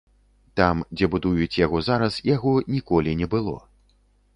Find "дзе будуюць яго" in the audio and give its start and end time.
0.95-1.85